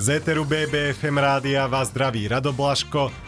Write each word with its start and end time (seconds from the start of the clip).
Z 0.00 0.08
Eteru 0.08 0.48
BBFM 0.48 1.20
rádia 1.20 1.68
vás 1.68 1.92
zdraví 1.92 2.24
Rado 2.24 2.56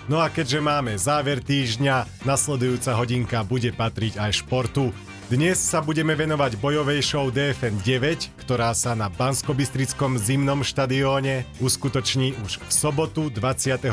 no 0.09 0.17
a 0.17 0.33
keďže 0.33 0.65
máme 0.65 0.97
záver 0.97 1.45
týždňa, 1.45 2.25
nasledujúca 2.25 2.97
hodinka 2.97 3.45
bude 3.45 3.69
patriť 3.69 4.17
aj 4.17 4.41
športu. 4.41 4.89
Dnes 5.29 5.61
sa 5.61 5.85
budeme 5.85 6.17
venovať 6.17 6.57
bojovej 6.57 7.05
show 7.05 7.29
DFN 7.29 7.85
9, 7.85 8.49
ktorá 8.49 8.73
sa 8.73 8.97
na 8.97 9.13
Banskobistrickom 9.13 10.17
zimnom 10.17 10.65
štadióne 10.65 11.45
uskutoční 11.61 12.33
už 12.41 12.65
v 12.65 12.71
sobotu 12.73 13.29
24. 13.29 13.85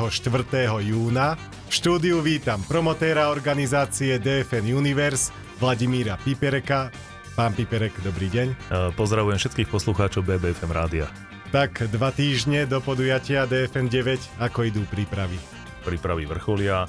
júna. 0.79 1.35
V 1.67 1.73
štúdiu 1.75 2.23
vítam 2.23 2.63
promotéra 2.71 3.35
organizácie 3.35 4.15
DFN 4.15 4.71
Universe 4.71 5.35
Vladimíra 5.59 6.15
Pipereka. 6.23 6.87
Pán 7.35 7.51
Piperek, 7.51 7.95
dobrý 7.99 8.31
deň. 8.31 8.47
Pozdravujem 8.95 9.39
všetkých 9.39 9.67
poslucháčov 9.67 10.23
BBFM 10.23 10.71
rádia. 10.71 11.30
Tak 11.51 11.83
dva 11.91 12.15
týždne 12.15 12.63
do 12.63 12.79
podujatia 12.79 13.43
DFM 13.43 13.91
9, 13.91 14.39
ako 14.39 14.71
idú 14.71 14.87
prípravy? 14.87 15.35
Prípravy 15.83 16.23
vrcholia, 16.23 16.87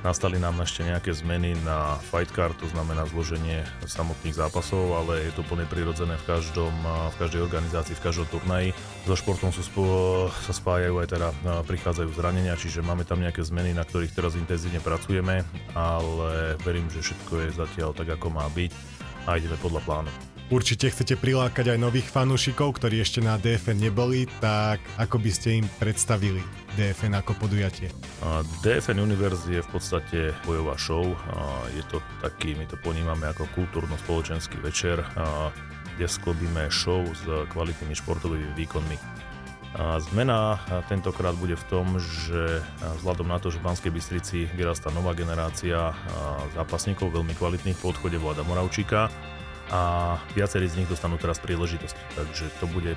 nastali 0.00 0.40
nám 0.40 0.64
ešte 0.64 0.80
nejaké 0.80 1.12
zmeny 1.12 1.52
na 1.60 2.00
fight 2.08 2.32
card, 2.32 2.56
to 2.56 2.64
znamená 2.72 3.04
zloženie 3.04 3.68
samotných 3.84 4.32
zápasov, 4.32 4.96
ale 4.96 5.28
je 5.28 5.32
to 5.36 5.44
plne 5.44 5.68
prirodzené 5.68 6.16
v, 6.16 6.24
každom, 6.24 6.72
v 6.88 7.16
každej 7.20 7.52
organizácii, 7.52 8.00
v 8.00 8.04
každom 8.08 8.24
turnaji. 8.32 8.72
So 9.04 9.12
športom 9.12 9.52
sú 9.52 9.60
spo, 9.60 9.84
sa 10.40 10.56
spájajú 10.56 11.04
aj 11.04 11.08
teda 11.12 11.28
prichádzajú 11.68 12.08
zranenia, 12.16 12.56
čiže 12.56 12.80
máme 12.80 13.04
tam 13.04 13.20
nejaké 13.20 13.44
zmeny, 13.44 13.76
na 13.76 13.84
ktorých 13.84 14.16
teraz 14.16 14.40
intenzívne 14.40 14.80
pracujeme, 14.80 15.44
ale 15.76 16.56
verím, 16.64 16.88
že 16.88 17.04
všetko 17.04 17.44
je 17.44 17.60
zatiaľ 17.60 17.92
tak, 17.92 18.08
ako 18.08 18.32
má 18.32 18.48
byť 18.56 18.72
a 19.28 19.36
ideme 19.36 19.60
podľa 19.60 19.84
plánu. 19.84 20.27
Určite 20.48 20.88
chcete 20.88 21.20
prilákať 21.20 21.76
aj 21.76 21.78
nových 21.78 22.08
fanúšikov, 22.08 22.80
ktorí 22.80 23.04
ešte 23.04 23.20
na 23.20 23.36
DFN 23.36 23.84
neboli, 23.84 24.24
tak 24.40 24.80
ako 24.96 25.20
by 25.20 25.28
ste 25.28 25.60
im 25.60 25.66
predstavili 25.76 26.40
DFN 26.72 27.20
ako 27.20 27.36
podujatie? 27.36 27.92
DFN 28.64 28.96
Universe 28.96 29.44
je 29.44 29.60
v 29.60 29.68
podstate 29.68 30.32
bojová 30.48 30.72
show. 30.80 31.04
Je 31.76 31.84
to 31.92 32.00
taký, 32.24 32.56
my 32.56 32.64
to 32.64 32.80
ponímame 32.80 33.28
ako 33.28 33.44
kultúrno-spoločenský 33.52 34.56
večer, 34.64 35.04
kde 36.00 36.08
sklobíme 36.08 36.72
show 36.72 37.04
s 37.04 37.28
kvalitnými 37.52 37.92
športovými 37.92 38.56
výkonmi. 38.56 38.96
Zmena 40.00 40.56
tentokrát 40.88 41.36
bude 41.36 41.60
v 41.60 41.64
tom, 41.68 42.00
že 42.00 42.64
vzhľadom 43.04 43.28
na 43.28 43.36
to, 43.36 43.52
že 43.52 43.60
v 43.60 43.68
Banskej 43.68 43.92
Bystrici 43.92 44.48
vyrastá 44.56 44.88
nová 44.96 45.12
generácia 45.12 45.92
zápasníkov 46.56 47.12
veľmi 47.12 47.36
kvalitných 47.36 47.76
po 47.76 47.92
odchode 47.92 48.16
Vlada 48.16 48.48
Moravčíka, 48.48 49.12
a 49.68 50.16
viacerí 50.32 50.68
z 50.68 50.82
nich 50.82 50.88
dostanú 50.88 51.20
teraz 51.20 51.36
príležitosť. 51.40 51.96
Takže 52.16 52.44
to 52.60 52.66
bude, 52.72 52.96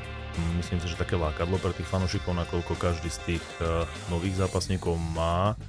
myslím 0.59 0.79
si, 0.79 0.87
že 0.87 0.99
také 0.99 1.19
lákadlo 1.19 1.59
pre 1.59 1.75
tých 1.75 1.87
fanúšikov, 1.87 2.35
nakoľko 2.35 2.73
každý 2.79 3.11
z 3.11 3.19
tých 3.35 3.45
uh, 3.59 3.83
nových 4.07 4.39
zápasníkov 4.39 4.95
má 4.95 5.59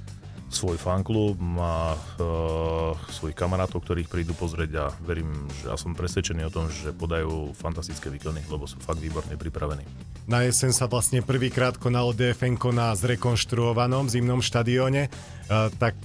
svoj 0.53 0.77
fanklub, 0.77 1.35
má 1.41 1.97
uh, 1.97 2.93
svojich 3.09 3.35
kamarátov, 3.35 3.81
ktorých 3.81 4.07
prídu 4.07 4.37
pozrieť 4.37 4.71
a 4.77 4.85
verím, 5.03 5.49
že 5.61 5.73
ja 5.73 5.75
som 5.75 5.97
presvedčený 5.97 6.45
o 6.47 6.53
tom, 6.53 6.69
že 6.69 6.93
podajú 6.93 7.57
fantastické 7.57 8.13
výkony, 8.13 8.45
lebo 8.47 8.69
sú 8.69 8.77
fakt 8.79 9.01
výborne 9.01 9.33
pripravení. 9.33 9.83
Na 10.29 10.45
jesen 10.45 10.71
sa 10.71 10.87
vlastne 10.87 11.19
prvýkrát 11.19 11.75
konalo 11.75 12.15
DFN 12.15 12.55
na 12.71 12.95
zrekonštruovanom 12.95 14.07
zimnom 14.07 14.39
štadióne. 14.39 15.11
Uh, 15.49 15.67
tak 15.75 15.97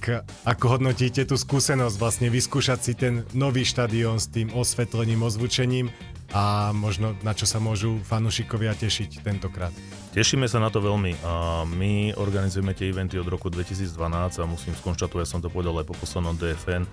ako 0.43 0.65
hodnotíte 0.75 1.23
tú 1.23 1.39
skúsenosť 1.39 1.95
vlastne 1.95 2.27
vyskúšať 2.27 2.79
si 2.83 2.93
ten 2.97 3.23
nový 3.31 3.63
štadión 3.63 4.19
s 4.19 4.27
tým 4.27 4.51
osvetlením, 4.51 5.23
ozvučením 5.23 5.93
a 6.29 6.69
možno 6.75 7.17
na 7.25 7.33
čo 7.33 7.49
sa 7.49 7.57
môžu 7.57 7.97
fanúšikovia 8.05 8.77
tešiť 8.77 9.25
tentokrát? 9.25 9.73
Tešíme 10.13 10.45
sa 10.45 10.61
na 10.61 10.69
to 10.69 10.81
veľmi. 10.81 11.17
My 11.73 12.13
organizujeme 12.17 12.73
tie 12.77 12.89
eventy 12.93 13.17
od 13.17 13.29
roku 13.29 13.49
2012 13.49 14.41
a 14.41 14.45
musím 14.45 14.73
skonštatovať, 14.77 15.21
ja 15.25 15.29
som 15.29 15.41
to 15.41 15.49
povedal 15.49 15.77
aj 15.81 15.89
po 15.89 15.97
poslednom 15.97 16.37
DFN, 16.37 16.85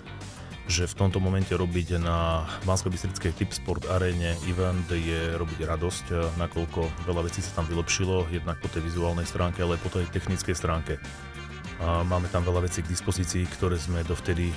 že 0.66 0.88
v 0.88 0.98
tomto 0.98 1.22
momente 1.22 1.54
robiť 1.54 2.02
na 2.02 2.42
bansko 2.66 2.90
bystrickej 2.90 3.32
Tip 3.38 3.54
Sport 3.54 3.86
aréne 3.86 4.34
event 4.50 4.88
je 4.90 5.38
robiť 5.38 5.62
radosť, 5.62 6.36
nakoľko 6.42 7.06
veľa 7.06 7.22
vecí 7.30 7.38
sa 7.38 7.62
tam 7.62 7.70
vylepšilo, 7.70 8.26
jednak 8.34 8.58
po 8.58 8.66
tej 8.66 8.82
vizuálnej 8.82 9.28
stránke, 9.28 9.62
ale 9.62 9.78
aj 9.78 9.82
po 9.86 9.94
tej 9.94 10.10
technickej 10.10 10.56
stránke. 10.58 10.98
Máme 11.82 12.32
tam 12.32 12.40
veľa 12.40 12.64
vecí 12.64 12.80
k 12.80 12.88
dispozícii, 12.88 13.44
ktoré 13.52 13.76
sme 13.76 14.00
dovtedy 14.00 14.48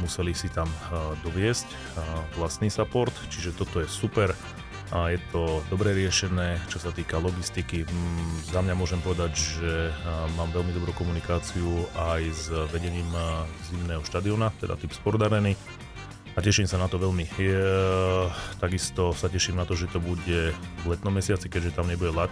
museli 0.00 0.32
si 0.32 0.48
tam 0.48 0.68
doviesť, 1.20 1.68
vlastný 2.40 2.72
support, 2.72 3.12
čiže 3.28 3.52
toto 3.52 3.84
je 3.84 3.88
super 3.88 4.32
a 4.94 5.10
je 5.10 5.18
to 5.34 5.66
dobre 5.66 5.90
riešené, 5.98 6.62
čo 6.70 6.78
sa 6.78 6.94
týka 6.94 7.18
logistiky. 7.18 7.82
Mm, 7.82 8.54
za 8.54 8.62
mňa 8.62 8.74
môžem 8.78 9.02
povedať, 9.02 9.34
že 9.34 9.90
mám 10.38 10.54
veľmi 10.54 10.70
dobrú 10.70 10.94
komunikáciu 10.94 11.90
aj 11.98 12.22
s 12.30 12.44
vedením 12.70 13.10
zimného 13.66 14.06
štadiona, 14.06 14.54
teda 14.62 14.78
typ 14.78 14.94
Sport 14.94 15.26
Areny 15.26 15.58
a 16.36 16.38
teším 16.38 16.70
sa 16.70 16.78
na 16.78 16.86
to 16.86 17.02
veľmi. 17.02 17.26
Je, 17.34 17.66
takisto 18.62 19.10
sa 19.10 19.26
teším 19.26 19.58
na 19.58 19.66
to, 19.66 19.74
že 19.74 19.90
to 19.90 19.98
bude 19.98 20.54
v 20.54 20.84
letnom 20.86 21.18
mesiaci, 21.18 21.50
keďže 21.50 21.74
tam 21.74 21.90
nebude 21.90 22.14
lat 22.14 22.30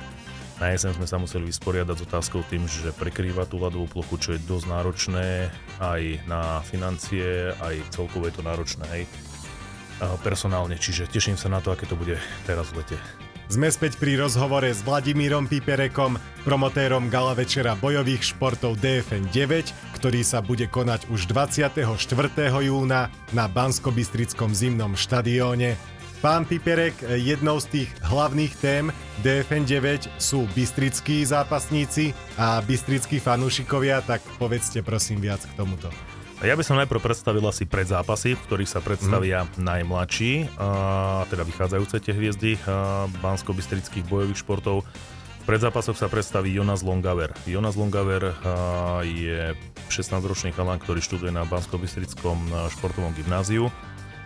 na 0.62 0.70
jeseň 0.70 0.97
sme 0.97 1.06
sa 1.10 1.19
museli 1.19 1.50
vysporiadať 1.50 1.97
s 1.98 2.06
otázkou 2.06 2.47
tým, 2.47 2.65
že 2.70 2.94
prekrýva 2.94 3.44
tú 3.44 3.59
ľadovú 3.59 3.91
plochu, 3.91 4.15
čo 4.19 4.31
je 4.34 4.44
dosť 4.47 4.66
náročné 4.70 5.50
aj 5.82 6.03
na 6.31 6.62
financie, 6.62 7.50
aj 7.59 7.82
celkovo 7.91 8.31
to 8.31 8.42
náročné 8.47 8.84
aj 8.87 9.03
personálne, 10.26 10.75
čiže 10.75 11.06
teším 11.06 11.38
sa 11.38 11.47
na 11.47 11.62
to, 11.62 11.70
aké 11.70 11.87
to 11.87 11.94
bude 11.94 12.19
teraz 12.47 12.70
v 12.75 12.82
lete. 12.82 12.98
Sme 13.44 13.69
späť 13.69 14.00
pri 14.00 14.16
rozhovore 14.16 14.64
s 14.64 14.81
Vladimírom 14.81 15.44
Piperekom, 15.44 16.16
promotérom 16.48 17.12
gala 17.12 17.37
večera 17.37 17.76
bojových 17.76 18.32
športov 18.32 18.81
DFN 18.81 19.28
9, 19.28 20.00
ktorý 20.00 20.20
sa 20.25 20.41
bude 20.41 20.64
konať 20.64 21.12
už 21.12 21.28
24. 21.28 21.93
júna 22.64 23.12
na 23.37 23.44
Banskobystrickom 23.44 24.56
zimnom 24.56 24.97
štadióne. 24.97 25.76
Pán 26.24 26.48
Piperek, 26.48 26.96
jednou 27.20 27.60
z 27.60 27.68
tých 27.68 27.90
hlavných 28.00 28.56
tém 28.56 28.88
DFN 29.20 29.68
9 29.68 30.08
sú 30.16 30.48
bystrickí 30.56 31.20
zápasníci 31.20 32.16
a 32.40 32.64
bystrickí 32.64 33.20
fanúšikovia, 33.20 34.00
tak 34.00 34.24
povedzte 34.40 34.80
prosím 34.80 35.20
viac 35.20 35.44
k 35.44 35.52
tomuto. 35.52 35.92
Ja 36.40 36.56
by 36.56 36.64
som 36.64 36.80
najprv 36.80 37.04
predstavil 37.04 37.44
asi 37.44 37.68
predzápasy, 37.68 38.40
v 38.40 38.44
ktorých 38.48 38.72
sa 38.72 38.80
predstavia 38.80 39.44
mm. 39.44 39.68
najmladší, 39.68 40.48
a 40.56 41.28
teda 41.28 41.44
vychádzajúce 41.44 42.00
tie 42.00 42.16
hviezdy 42.16 42.56
bansko-bystrických 43.20 44.08
bojových 44.08 44.40
športov. 44.40 44.80
V 44.80 45.44
predzápasoch 45.44 46.00
sa 46.00 46.08
predstaví 46.08 46.56
Jonas 46.56 46.80
Longaver. 46.80 47.36
Jonas 47.44 47.76
Longaver 47.76 48.32
je 49.04 49.52
16-ročný 49.92 50.56
chalán, 50.56 50.80
ktorý 50.80 51.04
študuje 51.04 51.36
na 51.36 51.44
bansko-bystrickom 51.44 52.48
športovom 52.72 53.12
gymnáziu 53.12 53.68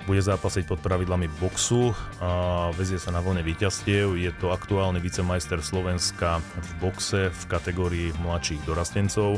bude 0.09 0.25
zápasiť 0.25 0.65
pod 0.65 0.81
pravidlami 0.81 1.29
boxu 1.37 1.93
a 2.25 2.73
vezie 2.73 2.97
sa 2.97 3.13
na 3.13 3.21
vlne 3.21 3.45
víťazstiev. 3.45 4.17
Je 4.17 4.33
to 4.41 4.57
aktuálny 4.57 5.05
vicemajster 5.05 5.61
Slovenska 5.61 6.41
v 6.41 6.71
boxe 6.81 7.29
v 7.29 7.43
kategórii 7.45 8.09
mladších 8.25 8.65
dorastencov, 8.65 9.37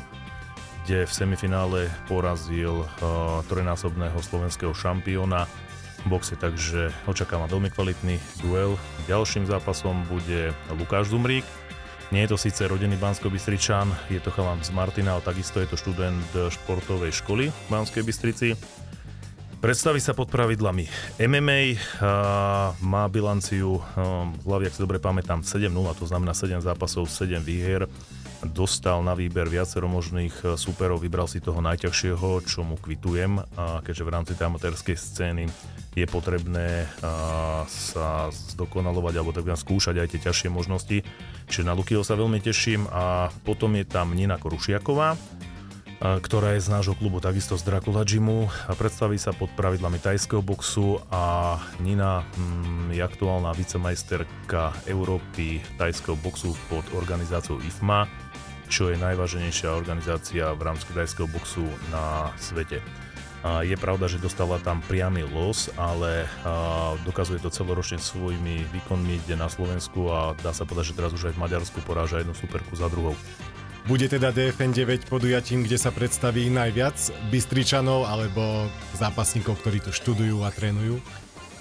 kde 0.86 1.10
v 1.10 1.12
semifinále 1.12 1.90
porazil 2.06 2.86
uh, 2.86 3.42
trojnásobného 3.50 4.14
slovenského 4.22 4.70
šampióna 4.70 5.50
boxe, 6.06 6.38
takže 6.38 6.94
očakávam 7.10 7.50
veľmi 7.50 7.74
kvalitný 7.74 8.22
duel. 8.38 8.78
Ďalším 9.10 9.50
zápasom 9.50 10.06
bude 10.06 10.54
Lukáš 10.78 11.10
Zumrík, 11.10 11.42
nie 12.10 12.26
je 12.26 12.34
to 12.34 12.42
síce 12.42 12.66
rodený 12.66 12.98
bansko 12.98 13.30
bystričan 13.30 13.86
je 14.10 14.18
to 14.18 14.34
chalan 14.34 14.58
z 14.66 14.74
Martina, 14.74 15.14
ale 15.14 15.22
takisto 15.22 15.62
je 15.62 15.70
to 15.70 15.78
študent 15.78 16.26
športovej 16.50 17.14
školy 17.14 17.54
v 17.54 17.66
Banskej 17.70 18.02
Bystrici. 18.02 18.58
Predstaví 19.60 20.00
sa 20.00 20.16
pod 20.16 20.32
pravidlami 20.32 20.88
MMA, 21.20 21.76
a 22.00 22.72
má 22.80 23.04
bilanciu, 23.12 23.76
v 24.40 24.44
hlavy, 24.48 24.72
ak 24.72 24.72
si 24.72 24.80
dobre 24.80 24.96
pamätám, 24.96 25.44
7-0, 25.44 25.68
to 26.00 26.08
znamená 26.08 26.32
7 26.32 26.64
zápasov, 26.64 27.12
7 27.12 27.44
výher. 27.44 27.84
Dostal 28.40 29.04
na 29.04 29.12
výber 29.12 29.52
viacero 29.52 29.84
možných 29.84 30.32
e, 30.40 30.56
súperov, 30.56 31.04
vybral 31.04 31.28
si 31.28 31.44
toho 31.44 31.60
najťažšieho, 31.60 32.40
čo 32.48 32.64
mu 32.64 32.80
kvitujem, 32.80 33.36
a 33.36 33.84
keďže 33.84 34.00
v 34.08 34.12
rámci 34.16 34.32
tej 34.32 34.48
amatérskej 34.48 34.96
scény 34.96 35.44
je 35.92 36.08
potrebné 36.08 36.88
sa 37.68 38.32
zdokonalovať 38.32 39.14
alebo 39.20 39.36
tak 39.36 39.44
skúšať 39.44 40.00
aj 40.00 40.08
tie 40.08 40.20
ťažšie 40.24 40.48
možnosti. 40.48 41.04
Čiže 41.52 41.68
na 41.68 41.76
Lukyho 41.76 42.00
sa 42.00 42.16
veľmi 42.16 42.40
teším 42.40 42.88
a 42.88 43.28
potom 43.44 43.76
je 43.76 43.84
tam 43.84 44.16
Nina 44.16 44.40
Korušiaková, 44.40 45.20
ktorá 46.00 46.56
je 46.56 46.64
z 46.64 46.72
nášho 46.72 46.96
klubu 46.96 47.20
takisto 47.20 47.60
z 47.60 47.68
Dracula 47.68 48.08
Gymu 48.08 48.48
a 48.48 48.72
predstaví 48.72 49.20
sa 49.20 49.36
pod 49.36 49.52
pravidlami 49.52 50.00
tajského 50.00 50.40
boxu 50.40 50.96
a 51.12 51.60
Nina 51.84 52.24
hm, 52.24 52.96
je 52.96 53.04
aktuálna 53.04 53.52
vicemajsterka 53.52 54.88
Európy 54.88 55.60
tajského 55.76 56.16
boxu 56.16 56.56
pod 56.72 56.88
organizáciou 56.96 57.60
IFMA, 57.60 58.08
čo 58.72 58.88
je 58.88 58.96
najváženejšia 58.96 59.76
organizácia 59.76 60.56
v 60.56 60.62
rámci 60.64 60.88
tajského 60.88 61.28
boxu 61.28 61.68
na 61.92 62.32
svete. 62.40 62.80
Je 63.40 63.72
pravda, 63.80 64.04
že 64.04 64.20
dostala 64.20 64.60
tam 64.60 64.84
priamy 64.84 65.24
los, 65.24 65.72
ale 65.80 66.28
dokazuje 67.08 67.40
to 67.40 67.48
celoročne 67.48 67.96
svojimi 67.96 68.68
výkonmi, 68.68 69.24
kde 69.24 69.40
na 69.40 69.48
Slovensku 69.48 70.12
a 70.12 70.36
dá 70.44 70.52
sa 70.52 70.68
povedať, 70.68 70.92
že 70.92 70.98
teraz 71.00 71.12
už 71.16 71.32
aj 71.32 71.34
v 71.40 71.42
Maďarsku 71.48 71.80
poráža 71.88 72.20
jednu 72.20 72.36
superku 72.36 72.76
za 72.76 72.92
druhou. 72.92 73.16
Bude 73.88 74.12
teda 74.12 74.28
DFN 74.28 74.76
9 74.76 75.08
podujatím, 75.08 75.64
kde 75.64 75.80
sa 75.80 75.88
predstaví 75.88 76.52
najviac 76.52 76.94
Bystričanov 77.32 78.04
alebo 78.04 78.68
zápasníkov, 78.92 79.56
ktorí 79.64 79.80
tu 79.80 79.88
študujú 79.88 80.44
a 80.44 80.52
trénujú? 80.52 81.00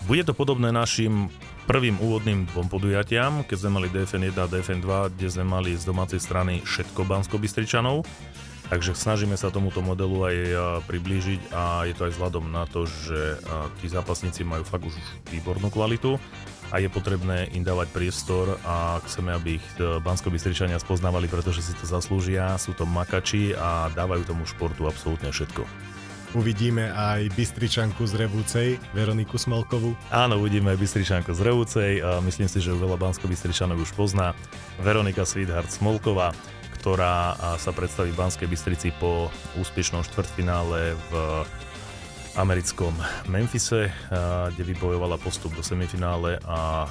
Bude 0.04 0.27
to 0.27 0.36
podobné 0.36 0.69
našim 0.75 1.31
prvým 1.63 1.95
úvodným 1.95 2.44
dvom 2.51 2.68
podujatiam, 2.68 3.48
keď 3.48 3.57
sme 3.63 3.71
mali 3.80 3.88
DFN 3.89 4.36
1 4.36 4.36
a 4.36 4.51
DFN 4.51 4.80
2, 4.83 5.16
kde 5.16 5.27
sme 5.31 5.45
mali 5.48 5.71
z 5.80 5.83
domácej 5.88 6.19
strany 6.19 6.60
všetko 6.62 7.07
Bansko-Bystričanov. 7.07 8.04
Takže 8.69 8.94
snažíme 8.94 9.33
sa 9.33 9.50
tomuto 9.50 9.81
modelu 9.81 10.30
aj 10.30 10.36
priblížiť 10.86 11.56
a 11.56 11.89
je 11.89 11.98
to 11.98 12.06
aj 12.06 12.13
vzhľadom 12.13 12.54
na 12.54 12.69
to, 12.69 12.86
že 12.86 13.42
tí 13.81 13.89
zápasníci 13.89 14.45
majú 14.45 14.62
fakt 14.62 14.86
už 14.86 14.94
výbornú 15.33 15.74
kvalitu 15.74 16.22
a 16.69 16.81
je 16.81 16.89
potrebné 16.89 17.50
im 17.54 17.66
dávať 17.66 17.89
priestor 17.89 18.57
a 18.62 19.01
chceme, 19.06 19.33
aby 19.33 19.57
ich 19.57 19.68
e, 19.81 19.98
bansko 20.01 20.30
bystričania 20.30 20.77
spoznávali, 20.77 21.25
pretože 21.25 21.66
si 21.66 21.74
to 21.74 21.86
zaslúžia, 21.89 22.57
sú 22.62 22.77
to 22.77 22.86
makači 22.86 23.57
a 23.57 23.89
dávajú 23.94 24.25
tomu 24.30 24.45
športu 24.45 24.86
absolútne 24.86 25.33
všetko. 25.33 25.66
Uvidíme 26.38 26.94
aj 26.94 27.33
Bystričanku 27.33 28.06
z 28.06 28.13
Revúcej, 28.21 28.77
Veroniku 28.94 29.42
Smolkovú. 29.42 29.98
Áno, 30.13 30.38
uvidíme 30.38 30.77
aj 30.77 30.77
Bystričanku 30.77 31.33
z 31.33 31.42
Revúcej. 31.42 31.92
Myslím 32.21 32.45
si, 32.45 32.62
že 32.62 32.69
veľa 32.69 33.01
bansko 33.01 33.25
bystričanov 33.25 33.81
už 33.81 33.98
pozná. 33.98 34.38
Veronika 34.77 35.25
Sweetheart 35.25 35.74
Smolková 35.74 36.30
ktorá 36.80 37.36
sa 37.60 37.75
predstaví 37.75 38.15
v 38.15 38.19
Banskej 38.24 38.48
Bystrici 38.48 38.95
po 38.95 39.27
úspešnom 39.60 40.00
štvrtfinále 40.07 40.95
v 40.95 41.12
americkom 42.37 42.93
Memphise, 43.25 43.89
kde 44.53 44.63
vybojovala 44.63 45.17
postup 45.17 45.55
do 45.57 45.63
semifinále 45.65 46.37
a 46.45 46.85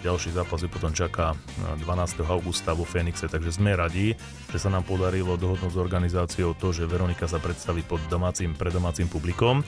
ďalší 0.00 0.32
zápas 0.32 0.64
ju 0.64 0.70
potom 0.72 0.94
čaká 0.94 1.36
12. 1.84 2.24
augusta 2.24 2.72
vo 2.72 2.88
Fénixe, 2.88 3.28
takže 3.28 3.60
sme 3.60 3.76
radi, 3.76 4.16
že 4.48 4.58
sa 4.62 4.72
nám 4.72 4.88
podarilo 4.88 5.36
dohodnúť 5.36 5.74
s 5.74 5.78
organizáciou 5.78 6.56
to, 6.56 6.72
že 6.72 6.88
Veronika 6.88 7.28
sa 7.28 7.36
predstaví 7.36 7.84
pod 7.84 8.00
domácim, 8.08 8.56
predomácim 8.56 9.10
publikom 9.10 9.60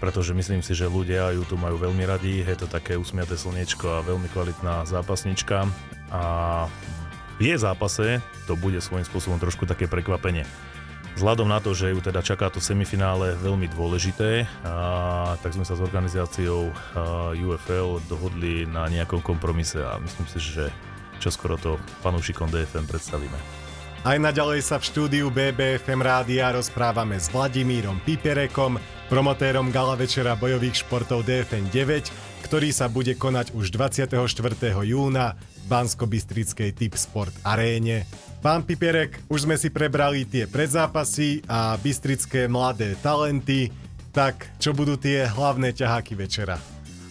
pretože 0.00 0.32
myslím 0.32 0.64
si, 0.64 0.72
že 0.72 0.88
ľudia 0.88 1.28
ju 1.36 1.44
tu 1.44 1.60
majú 1.60 1.76
veľmi 1.76 2.08
radi, 2.08 2.40
je 2.40 2.56
to 2.56 2.64
také 2.64 2.96
usmiaté 2.96 3.36
slniečko 3.36 4.00
a 4.00 4.06
veľmi 4.08 4.32
kvalitná 4.32 4.88
zápasnička 4.88 5.68
a 6.08 6.22
v 7.36 7.40
jej 7.44 7.60
zápase 7.60 8.24
to 8.48 8.56
bude 8.56 8.80
svojím 8.80 9.04
spôsobom 9.04 9.36
trošku 9.36 9.68
také 9.68 9.84
prekvapenie. 9.84 10.48
Vzhľadom 11.18 11.50
na 11.50 11.58
to, 11.58 11.74
že 11.74 11.90
ju 11.90 11.98
teda 11.98 12.22
čaká 12.22 12.48
to 12.48 12.62
semifinále 12.62 13.34
veľmi 13.42 13.66
dôležité, 13.74 14.46
a, 14.62 15.34
tak 15.42 15.52
sme 15.58 15.66
sa 15.66 15.74
s 15.74 15.82
organizáciou 15.82 16.70
a, 16.70 16.74
UFL 17.34 17.98
dohodli 18.06 18.64
na 18.64 18.86
nejakom 18.86 19.18
kompromise 19.18 19.82
a 19.82 19.98
myslím 19.98 20.26
si, 20.30 20.38
že 20.38 20.70
čoskoro 21.20 21.60
to 21.60 21.76
fanúšikom 22.00 22.48
DFM 22.48 22.88
predstavíme. 22.88 23.36
Aj 24.00 24.16
naďalej 24.16 24.64
sa 24.64 24.80
v 24.80 24.88
štúdiu 24.88 25.28
BBFM 25.28 26.00
rádia 26.00 26.48
rozprávame 26.56 27.20
s 27.20 27.28
Vladimírom 27.28 28.00
Piperekom, 28.00 28.80
promotérom 29.12 29.68
gala 29.68 29.92
večera 29.92 30.32
bojových 30.40 30.88
športov 30.88 31.28
DFN 31.28 31.68
9, 31.68 32.48
ktorý 32.48 32.72
sa 32.72 32.88
bude 32.88 33.12
konať 33.12 33.52
už 33.52 33.68
24. 33.68 34.16
júna 34.88 35.36
Bansko-Bystrickej 35.70 36.74
Typ 36.74 36.98
Sport 36.98 37.30
aréne. 37.46 38.02
Pán 38.42 38.66
Piperek, 38.66 39.22
už 39.30 39.46
sme 39.46 39.54
si 39.54 39.70
prebrali 39.70 40.26
tie 40.26 40.50
predzápasy 40.50 41.46
a 41.46 41.78
bystrické 41.78 42.50
mladé 42.50 42.98
talenty, 42.98 43.70
tak 44.10 44.50
čo 44.58 44.74
budú 44.74 44.98
tie 44.98 45.30
hlavné 45.30 45.70
ťaháky 45.70 46.18
večera? 46.18 46.58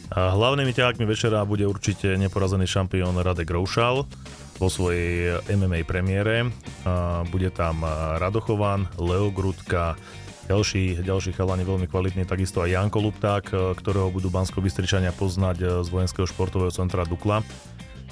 Hlavnými 0.10 0.74
ťahákmi 0.74 1.06
večera 1.06 1.46
bude 1.46 1.64
určite 1.70 2.18
neporazený 2.18 2.68
šampión 2.68 3.14
Radek 3.14 3.48
Roušal 3.48 4.04
vo 4.58 4.68
svojej 4.68 5.38
MMA 5.48 5.86
premiére. 5.86 6.50
Bude 7.30 7.54
tam 7.54 7.86
Radochovan, 8.20 8.90
Leo 8.98 9.30
Grudka, 9.30 9.96
ďalší, 10.50 11.06
ďalší 11.06 11.38
chalani 11.38 11.62
veľmi 11.62 11.86
kvalitný, 11.86 12.26
takisto 12.26 12.66
aj 12.66 12.74
Janko 12.74 13.06
Lupták, 13.06 13.54
ktorého 13.54 14.10
budú 14.10 14.34
bansko 14.34 14.66
poznať 15.14 15.86
z 15.86 15.88
vojenského 15.94 16.26
športového 16.26 16.74
centra 16.74 17.06
Dukla 17.06 17.46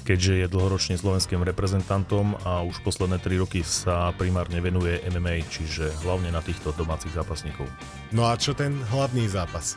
keďže 0.08 0.40
je 0.40 0.46
dlhoročne 0.48 0.96
slovenským 0.96 1.44
reprezentantom 1.44 2.32
a 2.40 2.64
už 2.64 2.80
posledné 2.80 3.20
3 3.20 3.44
roky 3.44 3.60
sa 3.60 4.16
primárne 4.16 4.56
venuje 4.64 5.04
MMA, 5.04 5.44
čiže 5.52 5.92
hlavne 6.00 6.32
na 6.32 6.40
týchto 6.40 6.72
domácich 6.72 7.12
zápasníkov. 7.12 7.68
No 8.16 8.24
a 8.24 8.40
čo 8.40 8.56
ten 8.56 8.72
hlavný 8.88 9.28
zápas? 9.28 9.76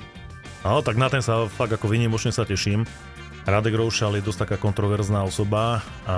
No, 0.63 0.79
tak 0.79 0.95
na 0.95 1.11
ten 1.11 1.19
sa 1.19 1.51
fakt 1.51 1.75
ako 1.75 1.91
vynimočne 1.91 2.31
sa 2.31 2.47
teším. 2.47 2.87
Radek 3.43 3.75
Roušal 3.75 4.21
je 4.21 4.23
dosť 4.23 4.47
taká 4.47 4.57
kontroverzná 4.61 5.27
osoba 5.27 5.83
a 6.07 6.17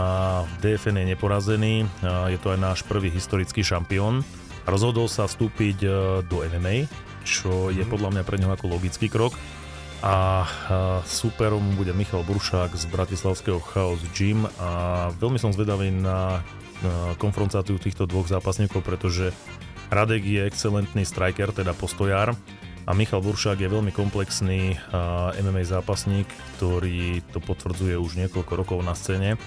DFN 0.61 1.01
je 1.01 1.05
neporazený. 1.15 1.75
A 2.05 2.29
je 2.29 2.37
to 2.37 2.53
aj 2.53 2.59
náš 2.59 2.79
prvý 2.85 3.09
historický 3.09 3.63
šampión. 3.65 4.21
Rozhodol 4.67 5.07
sa 5.07 5.25
vstúpiť 5.25 5.77
e, 5.81 5.87
do 6.27 6.43
MMA, 6.43 6.91
čo 7.23 7.71
je 7.71 7.81
mhm. 7.81 7.89
podľa 7.89 8.09
mňa 8.19 8.23
pre 8.27 8.37
neho 8.37 8.51
ako 8.51 8.77
logický 8.77 9.07
krok 9.07 9.33
a 10.03 10.43
superom 11.07 11.79
bude 11.79 11.95
Michal 11.95 12.27
Buršák 12.27 12.75
z 12.75 12.91
Bratislavského 12.91 13.63
Chaos 13.63 14.03
Gym 14.11 14.43
a 14.59 15.07
veľmi 15.15 15.39
som 15.39 15.55
zvedavý 15.55 15.95
na 15.95 16.43
konfrontáciu 17.23 17.79
týchto 17.79 18.03
dvoch 18.03 18.27
zápasníkov, 18.27 18.83
pretože 18.83 19.31
Radek 19.87 20.27
je 20.27 20.43
excelentný 20.43 21.07
striker, 21.07 21.55
teda 21.55 21.71
postojár 21.71 22.35
a 22.83 22.91
Michal 22.91 23.23
Buršák 23.23 23.55
je 23.63 23.71
veľmi 23.71 23.95
komplexný 23.95 24.75
MMA 25.39 25.63
zápasník, 25.63 26.27
ktorý 26.59 27.23
to 27.31 27.39
potvrdzuje 27.39 27.95
už 27.95 28.19
niekoľko 28.27 28.53
rokov 28.59 28.79
na 28.83 28.99
scéne. 28.99 29.39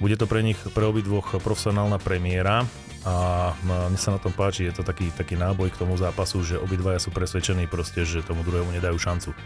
Bude 0.00 0.16
to 0.16 0.24
pre 0.24 0.40
nich 0.40 0.56
pre 0.72 0.88
obidvoch 0.88 1.36
profesionálna 1.36 2.00
premiéra 2.00 2.64
a 3.04 3.52
mne 3.60 4.00
sa 4.00 4.16
na 4.16 4.20
tom 4.22 4.32
páči, 4.32 4.64
je 4.64 4.80
to 4.80 4.88
taký, 4.88 5.12
taký 5.12 5.36
náboj 5.36 5.68
k 5.68 5.84
tomu 5.84 6.00
zápasu, 6.00 6.40
že 6.40 6.56
obidvaja 6.56 6.96
sú 6.96 7.12
presvedčení 7.12 7.68
proste, 7.68 8.08
že 8.08 8.24
tomu 8.24 8.40
druhému 8.40 8.72
nedajú 8.72 8.96
šancu. 8.96 9.36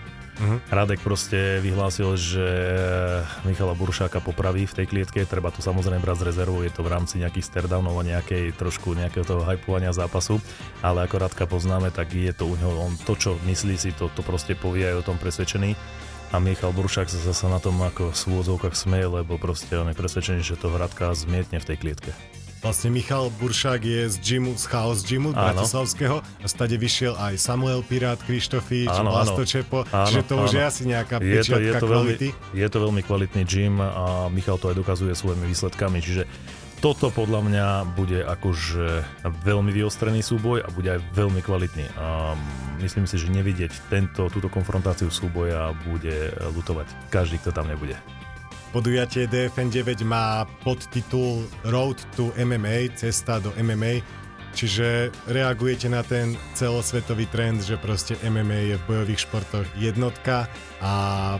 Uh-huh. 0.43 0.59
Radek 0.75 0.99
proste 1.07 1.63
vyhlásil, 1.63 2.19
že 2.19 2.47
Michala 3.47 3.79
Buršáka 3.79 4.19
popraví 4.19 4.67
v 4.67 4.75
tej 4.75 4.87
klietke, 4.91 5.23
treba 5.23 5.55
to 5.55 5.63
samozrejme 5.63 6.03
brať 6.03 6.27
z 6.27 6.27
rezervou, 6.35 6.67
je 6.67 6.75
to 6.75 6.83
v 6.83 6.91
rámci 6.91 7.23
nejakých 7.23 7.47
stardownov 7.47 8.03
a 8.03 8.09
nejakej 8.11 8.51
trošku 8.59 8.99
nejakého 8.99 9.23
toho 9.23 9.47
hypovania 9.47 9.95
zápasu, 9.95 10.43
ale 10.83 11.07
ako 11.07 11.23
Radka 11.23 11.47
poznáme, 11.47 11.95
tak 11.95 12.11
je 12.11 12.35
to 12.35 12.51
u 12.51 12.59
neho, 12.59 12.75
on 12.75 12.99
to 13.07 13.15
čo 13.15 13.39
myslí 13.47 13.79
si, 13.79 13.95
to, 13.95 14.11
to 14.19 14.27
proste 14.27 14.59
povie 14.59 14.83
aj 14.83 15.07
o 15.07 15.07
tom 15.07 15.17
presvedčený 15.23 15.79
a 16.33 16.41
Michal 16.43 16.75
Buršák 16.75 17.07
sa 17.07 17.21
zase 17.23 17.47
na 17.47 17.61
tom 17.61 17.79
ako 17.79 18.11
v 18.11 18.17
súvodzovkách 18.17 18.75
smeje, 18.75 19.07
lebo 19.23 19.39
proste 19.39 19.79
on 19.79 19.93
je 19.93 19.95
presvedčený, 19.95 20.41
že 20.43 20.59
to 20.59 20.73
Radka 20.73 21.15
zmietne 21.15 21.63
v 21.63 21.69
tej 21.71 21.77
klietke. 21.79 22.42
Vlastne 22.63 22.95
Michal 22.95 23.27
Buršák 23.43 23.83
je 23.83 24.07
z 24.07 24.17
gymu, 24.23 24.55
z 24.55 24.71
Chaos 24.71 25.03
Gymu. 25.03 25.35
Bratislavského 25.35 26.23
a 26.23 26.47
stade 26.47 26.79
vyšiel 26.79 27.19
aj 27.19 27.35
Samuel 27.35 27.83
Pirát, 27.83 28.23
Krištofič, 28.23 28.87
Vlasto 28.87 29.43
Čepo, 29.43 29.83
áno, 29.91 30.07
čiže 30.07 30.23
to 30.31 30.35
áno. 30.39 30.47
už 30.47 30.51
je 30.55 30.63
asi 30.63 30.83
nejaká 30.87 31.19
je 31.19 31.43
to, 31.43 31.59
je 31.59 31.73
to 31.75 31.87
kvality. 31.91 32.29
Veľmi, 32.31 32.55
je 32.63 32.69
to 32.71 32.79
veľmi 32.79 33.03
kvalitný 33.03 33.43
gym 33.43 33.83
a 33.83 34.31
Michal 34.31 34.63
to 34.63 34.71
aj 34.71 34.79
dokazuje 34.79 35.11
svojimi 35.11 35.43
výsledkami, 35.51 35.99
čiže 35.99 36.23
toto 36.79 37.11
podľa 37.11 37.41
mňa 37.51 37.67
bude 37.99 38.23
akože 38.23 38.87
veľmi 39.27 39.75
vyostrený 39.75 40.23
súboj 40.23 40.63
a 40.63 40.71
bude 40.71 40.95
aj 40.95 41.03
veľmi 41.19 41.43
kvalitný. 41.43 41.91
A 41.99 42.39
myslím 42.79 43.11
si, 43.11 43.19
že 43.19 43.27
nevidieť 43.27 43.91
tento, 43.91 44.31
túto 44.31 44.47
konfrontáciu 44.47 45.11
súboja 45.11 45.75
bude 45.83 46.31
lutovať 46.55 46.87
každý, 47.11 47.43
kto 47.43 47.51
tam 47.51 47.67
nebude. 47.67 47.99
Podujatie 48.73 49.29
DFN 49.29 49.69
9 49.69 50.01
má 50.09 50.49
podtitul 50.65 51.45
Road 51.69 52.01
to 52.17 52.33
MMA, 52.41 52.97
cesta 52.97 53.37
do 53.37 53.53
MMA 53.61 54.22
Čiže 54.53 55.09
reagujete 55.33 55.89
na 55.89 56.05
ten 56.05 56.37
celosvetový 56.53 57.25
trend, 57.33 57.65
že 57.65 57.81
proste 57.81 58.21
MMA 58.21 58.73
je 58.73 58.77
v 58.77 58.85
bojových 58.85 59.25
športoch 59.25 59.67
jednotka 59.81 60.45
a 60.83 60.93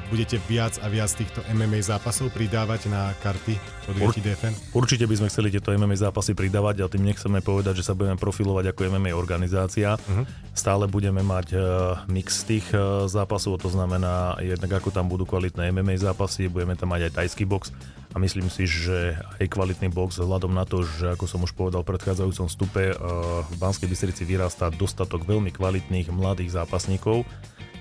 budete 0.09 0.39
viac 0.47 0.79
a 0.81 0.87
viac 0.89 1.11
týchto 1.13 1.43
MMA 1.51 1.83
zápasov 1.83 2.31
pridávať 2.31 2.89
na 2.89 3.11
karty 3.21 3.59
Ur- 3.99 4.15
DFN? 4.15 4.55
Určite 4.71 5.05
by 5.11 5.15
sme 5.19 5.29
chceli 5.29 5.51
tieto 5.51 5.75
MMA 5.75 5.99
zápasy 5.99 6.33
pridávať, 6.33 6.87
ale 6.87 6.93
tým 6.95 7.05
nechceme 7.05 7.43
povedať, 7.43 7.83
že 7.83 7.87
sa 7.91 7.99
budeme 7.99 8.15
profilovať 8.15 8.71
ako 8.71 8.87
MMA 8.95 9.11
organizácia. 9.13 9.99
Uh-huh. 9.99 10.25
Stále 10.55 10.87
budeme 10.87 11.27
mať 11.27 11.59
uh, 11.59 11.63
mix 12.07 12.47
tých 12.47 12.71
uh, 12.71 13.11
zápasov, 13.11 13.59
to 13.59 13.69
znamená 13.69 14.39
jednak 14.39 14.79
ako 14.79 14.95
tam 14.95 15.11
budú 15.11 15.27
kvalitné 15.27 15.75
MMA 15.75 15.99
zápasy, 15.99 16.47
budeme 16.47 16.79
tam 16.79 16.95
mať 16.95 17.11
aj 17.11 17.13
tajský 17.19 17.45
box, 17.45 17.75
a 18.13 18.17
myslím 18.21 18.53
si, 18.53 18.69
že 18.69 19.17
aj 19.41 19.49
kvalitný 19.49 19.89
box 19.89 20.21
vzhľadom 20.21 20.53
na 20.53 20.69
to, 20.69 20.85
že 20.85 21.17
ako 21.17 21.25
som 21.25 21.41
už 21.49 21.57
povedal 21.57 21.81
v 21.81 21.97
predchádzajúcom 21.97 22.47
stupe, 22.53 22.93
eh, 22.93 22.97
v 23.41 23.55
Banskej 23.57 23.89
Bystrici 23.89 24.29
vyrastá 24.29 24.69
dostatok 24.69 25.25
veľmi 25.25 25.49
kvalitných 25.49 26.13
mladých 26.13 26.53
zápasníkov, 26.53 27.25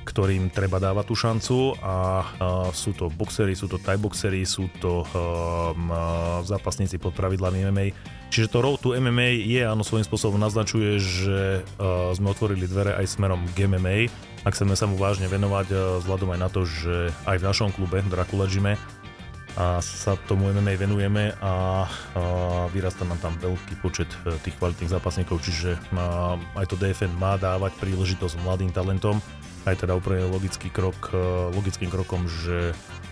ktorým 0.01 0.49
treba 0.49 0.81
dávať 0.81 1.05
tú 1.13 1.15
šancu 1.15 1.57
a 1.77 2.25
uh, 2.25 2.73
sú 2.73 2.97
to 2.97 3.13
boxery, 3.13 3.53
sú 3.53 3.69
to 3.69 3.77
thai 3.77 4.01
boxery, 4.01 4.41
sú 4.49 4.65
to 4.81 5.05
um, 5.05 5.93
zápasníci 6.41 6.97
pod 6.97 7.13
pravidlami 7.13 7.69
MMA. 7.69 7.85
Čiže 8.33 8.49
to 8.49 8.65
Road 8.65 8.81
to 8.81 8.97
MMA 8.97 9.45
je, 9.45 9.61
áno, 9.61 9.85
svojím 9.85 10.01
spôsobom 10.01 10.41
naznačuje, 10.41 10.97
že 10.97 11.67
sme 12.15 12.31
otvorili 12.31 12.65
dvere 12.65 12.97
aj 12.97 13.13
smerom 13.19 13.43
k 13.53 13.69
MMA. 13.69 14.09
Ak 14.47 14.57
chceme 14.57 14.73
sa 14.73 14.89
mu 14.89 14.97
vážne 14.97 15.29
venovať, 15.29 15.99
vzhľadom 16.01 16.33
aj 16.33 16.39
na 16.39 16.49
to, 16.49 16.63
že 16.65 17.11
aj 17.27 17.37
v 17.37 17.47
našom 17.51 17.69
klube 17.75 17.99
Dracula 18.07 18.47
Gyme 18.49 18.79
a 19.59 19.83
sa 19.83 20.15
tomu 20.27 20.47
MMA 20.51 20.79
venujeme 20.79 21.35
a, 21.43 21.43
a 21.43 21.53
vyrastá 22.71 23.03
nám 23.03 23.19
tam 23.19 23.35
veľký 23.35 23.83
počet 23.83 24.07
e, 24.23 24.35
tých 24.39 24.55
kvalitných 24.55 24.91
zápasníkov, 24.91 25.43
čiže 25.43 25.75
a, 25.95 26.39
aj 26.55 26.65
to 26.71 26.79
DFN 26.79 27.11
má 27.19 27.35
dávať 27.35 27.75
príležitosť 27.83 28.39
mladým 28.47 28.71
talentom, 28.71 29.19
aj 29.67 29.83
teda 29.83 29.93
úplne 29.99 30.23
logický 30.31 30.71
krok, 30.71 31.11
e, 31.11 31.19
logickým 31.51 31.91
krokom, 31.91 32.25
že 32.27 32.71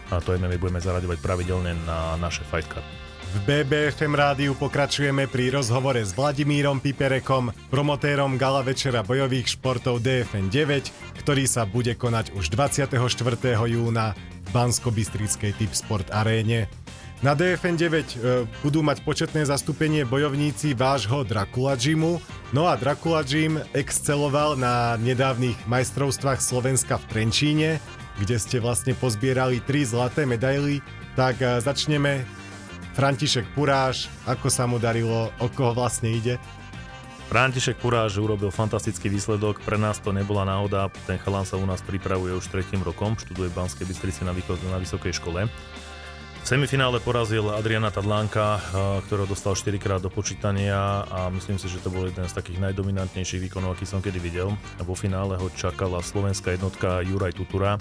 to 0.10 0.34
MMA 0.34 0.58
budeme 0.58 0.82
zaraďovať 0.82 1.22
pravidelne 1.22 1.78
na 1.86 2.18
naše 2.18 2.42
fight 2.50 2.66
card. 2.66 2.88
V 3.30 3.46
BBFM 3.46 4.18
rádiu 4.18 4.58
pokračujeme 4.58 5.30
pri 5.30 5.54
rozhovore 5.54 6.02
s 6.02 6.18
Vladimírom 6.18 6.82
Piperekom, 6.82 7.54
promotérom 7.70 8.42
gala 8.42 8.66
večera 8.66 9.06
bojových 9.06 9.54
športov 9.54 10.02
DFN 10.02 10.50
9, 10.50 11.22
ktorý 11.22 11.46
sa 11.46 11.70
bude 11.70 11.94
konať 11.94 12.34
už 12.34 12.50
24. 12.50 12.98
júna 13.70 14.18
Bansko-Bystrickej 14.52 15.58
Typ 15.58 15.72
Sport 15.74 16.10
aréne. 16.14 16.70
Na 17.20 17.36
DFN 17.36 17.76
9 17.76 17.84
e, 17.84 18.04
budú 18.64 18.80
mať 18.80 19.04
početné 19.04 19.44
zastúpenie 19.44 20.08
bojovníci 20.08 20.72
vášho 20.72 21.28
Dracula 21.28 21.76
Gymu, 21.76 22.16
no 22.56 22.64
a 22.64 22.80
Dracula 22.80 23.28
Gym 23.28 23.60
exceloval 23.76 24.56
na 24.56 24.96
nedávnych 24.96 25.60
majstrovstvách 25.68 26.40
Slovenska 26.40 26.96
v 26.96 27.08
Trenčíne, 27.12 27.70
kde 28.24 28.40
ste 28.40 28.64
vlastne 28.64 28.96
pozbierali 28.96 29.60
tri 29.60 29.84
zlaté 29.84 30.24
medaily, 30.24 30.80
tak 31.20 31.44
e, 31.44 31.60
začneme. 31.60 32.24
František 32.96 33.52
Puráš, 33.52 34.08
ako 34.24 34.48
sa 34.48 34.64
mu 34.64 34.80
darilo, 34.80 35.32
o 35.44 35.48
koho 35.52 35.76
vlastne 35.76 36.12
ide? 36.16 36.40
František 37.30 37.78
Puráž 37.78 38.18
urobil 38.18 38.50
fantastický 38.50 39.06
výsledok, 39.06 39.62
pre 39.62 39.78
nás 39.78 40.02
to 40.02 40.10
nebola 40.10 40.50
náhoda, 40.50 40.90
ten 41.06 41.22
chalán 41.22 41.46
sa 41.46 41.62
u 41.62 41.66
nás 41.70 41.78
pripravuje 41.86 42.34
už 42.34 42.50
tretím 42.50 42.82
rokom, 42.82 43.14
študuje 43.14 43.54
v 43.54 43.58
Banskej 43.62 43.86
Bystrici 43.86 44.26
na, 44.26 44.34
východ, 44.34 44.58
na 44.66 44.82
vysokej 44.82 45.14
škole. 45.14 45.46
V 46.42 46.46
semifinále 46.50 46.98
porazil 46.98 47.46
Adriana 47.54 47.94
Tadlánka, 47.94 48.58
eh, 48.58 48.62
ktorého 49.06 49.30
dostal 49.30 49.54
4 49.54 49.78
krát 49.78 50.02
do 50.02 50.10
počítania 50.10 51.06
a 51.06 51.30
myslím 51.30 51.62
si, 51.62 51.70
že 51.70 51.78
to 51.78 51.94
bol 51.94 52.10
jeden 52.10 52.26
z 52.26 52.34
takých 52.34 52.66
najdominantnejších 52.66 53.46
výkonov, 53.46 53.78
aký 53.78 53.86
som 53.86 54.02
kedy 54.02 54.18
videl. 54.18 54.58
Vo 54.82 54.98
finále 54.98 55.38
ho 55.38 55.54
čakala 55.54 56.02
slovenská 56.02 56.58
jednotka 56.58 57.06
Juraj 57.06 57.38
Tutura, 57.38 57.78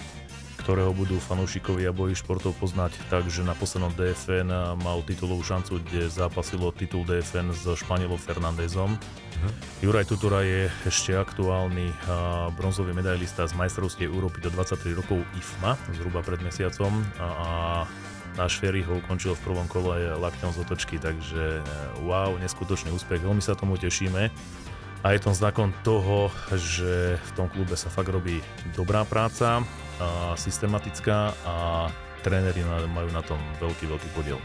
ktorého 0.60 0.90
budú 0.92 1.16
fanúšikovia 1.22 1.94
boji 1.94 2.18
športov 2.18 2.52
poznať 2.58 2.94
tak, 3.08 3.30
že 3.30 3.46
na 3.46 3.54
poslednom 3.54 3.94
DFN 3.94 4.50
mal 4.82 5.00
titulovú 5.06 5.40
šancu, 5.40 5.80
kde 5.82 6.10
zápasilo 6.10 6.74
titul 6.74 7.06
DFN 7.06 7.54
s 7.54 7.64
Španielom 7.78 8.18
Fernandezom. 8.18 8.94
Uh-huh. 8.94 9.52
Juraj 9.80 10.10
Tutura 10.10 10.42
je 10.42 10.66
ešte 10.84 11.14
aktuálny 11.14 11.94
bronzový 12.58 12.90
medailista 12.92 13.46
z 13.46 13.54
majstrovstiev 13.54 14.10
Európy 14.10 14.42
do 14.42 14.50
23 14.50 14.98
rokov 14.98 15.22
IFMA, 15.38 15.78
zhruba 15.94 16.20
pred 16.26 16.42
mesiacom. 16.42 16.90
A, 17.22 17.26
a 17.26 17.48
náš 18.36 18.58
Ferry 18.58 18.82
ho 18.82 18.98
ukončil 18.98 19.38
v 19.38 19.44
prvom 19.46 19.66
kole 19.70 20.14
lakťom 20.18 20.54
z 20.54 20.58
otočky, 20.62 20.96
takže 20.98 21.58
e, 21.58 21.62
wow, 22.06 22.34
neskutočný 22.38 22.94
úspech, 22.94 23.22
veľmi 23.22 23.42
sa 23.42 23.58
tomu 23.58 23.74
tešíme 23.74 24.30
a 25.02 25.14
je 25.14 25.20
to 25.22 25.30
znakom 25.30 25.70
toho, 25.86 26.30
že 26.58 27.18
v 27.18 27.30
tom 27.38 27.46
klube 27.46 27.78
sa 27.78 27.86
fakt 27.86 28.10
robí 28.10 28.42
dobrá 28.74 29.06
práca, 29.06 29.62
a 29.98 30.34
systematická 30.38 31.34
a 31.44 31.86
tréneri 32.22 32.62
majú 32.90 33.10
na 33.14 33.22
tom 33.22 33.38
veľký, 33.62 33.86
veľký 33.86 34.08
podiel. 34.14 34.38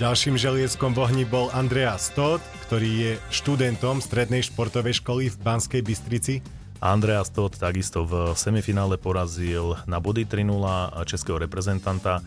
Ďalším 0.00 0.40
želieskom 0.40 0.96
v 0.96 1.04
ohni 1.04 1.24
bol 1.28 1.52
Andreas 1.52 2.08
Todd, 2.16 2.40
ktorý 2.68 2.90
je 2.90 3.12
študentom 3.28 4.00
strednej 4.00 4.40
športovej 4.40 5.04
školy 5.04 5.28
v 5.28 5.36
Banskej 5.44 5.84
Bystrici. 5.84 6.40
Andreas 6.82 7.30
Todd 7.30 7.54
takisto 7.54 8.02
v 8.02 8.34
semifinále 8.34 8.98
porazil 8.98 9.78
na 9.86 10.02
body 10.02 10.26
3-0 10.26 11.06
českého 11.06 11.38
reprezentanta 11.38 12.24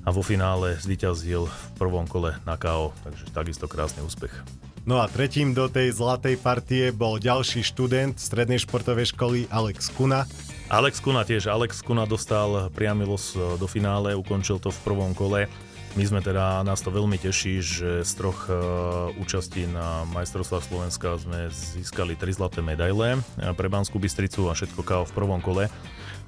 a 0.00 0.08
vo 0.08 0.24
finále 0.24 0.80
zvíťazil 0.80 1.44
v 1.44 1.64
prvom 1.76 2.08
kole 2.08 2.32
na 2.48 2.56
KO, 2.56 2.96
takže 3.04 3.28
takisto 3.36 3.68
krásny 3.68 4.00
úspech. 4.00 4.32
No 4.88 4.96
a 4.96 5.12
tretím 5.12 5.52
do 5.52 5.68
tej 5.68 5.92
zlatej 5.92 6.40
partie 6.40 6.88
bol 6.88 7.20
ďalší 7.20 7.60
študent 7.60 8.16
strednej 8.16 8.64
športovej 8.64 9.12
školy 9.12 9.44
Alex 9.52 9.92
Kuna. 9.92 10.24
Alex 10.70 11.02
Kuna 11.02 11.26
tiež. 11.26 11.50
Alex 11.50 11.82
Kuna 11.82 12.06
dostal 12.06 12.70
priamy 12.70 13.02
los 13.02 13.34
do 13.34 13.66
finále, 13.66 14.14
ukončil 14.14 14.62
to 14.62 14.70
v 14.70 14.78
prvom 14.86 15.18
kole. 15.18 15.50
My 15.98 16.06
sme 16.06 16.22
teda, 16.22 16.62
nás 16.62 16.78
to 16.78 16.94
veľmi 16.94 17.18
teší, 17.18 17.58
že 17.58 17.90
z 18.06 18.12
troch 18.14 18.46
uh, 18.46 19.10
účastí 19.18 19.66
na 19.66 20.06
majstrovstvách 20.14 20.70
Slovenska 20.70 21.18
sme 21.18 21.50
získali 21.50 22.14
tri 22.14 22.30
zlaté 22.30 22.62
medaile 22.62 23.18
pre 23.58 23.66
Banskú 23.66 23.98
Bystricu 23.98 24.46
a 24.46 24.54
všetko 24.54 24.86
KO 24.86 25.02
v 25.10 25.16
prvom 25.18 25.42
kole. 25.42 25.66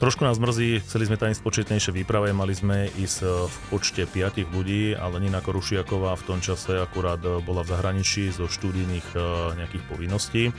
Trošku 0.02 0.26
nás 0.26 0.42
mrzí, 0.42 0.82
chceli 0.82 1.06
sme 1.06 1.14
tam 1.14 1.30
ísť 1.30 1.46
početnejšie 1.46 1.94
výprave, 2.02 2.34
mali 2.34 2.50
sme 2.58 2.90
ísť 2.98 3.18
e, 3.22 3.46
v 3.46 3.56
počte 3.70 4.02
5 4.02 4.50
ľudí, 4.50 4.98
ale 4.98 5.22
Nina 5.22 5.38
Korušiaková 5.38 6.18
v 6.18 6.26
tom 6.26 6.42
čase 6.42 6.82
akurát 6.82 7.22
e, 7.22 7.38
bola 7.38 7.62
v 7.62 7.70
zahraničí 7.70 8.34
zo 8.34 8.50
štúdijných 8.50 9.14
e, 9.14 9.18
nejakých 9.62 9.84
povinností 9.86 10.50